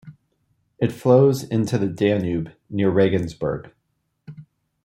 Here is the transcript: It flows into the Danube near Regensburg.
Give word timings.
It 0.79 0.91
flows 0.91 1.43
into 1.43 1.77
the 1.77 1.85
Danube 1.85 2.53
near 2.71 2.89
Regensburg. 2.89 3.71